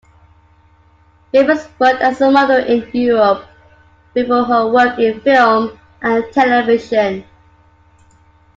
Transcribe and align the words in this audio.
Bevis 1.31 1.67
worked 1.77 2.01
as 2.01 2.19
a 2.21 2.31
model 2.31 2.65
in 2.65 2.89
Europe 2.91 3.45
before 4.15 4.43
her 4.45 4.65
work 4.67 4.97
in 4.97 5.21
film 5.21 5.79
and 6.01 6.23
television. 6.33 7.23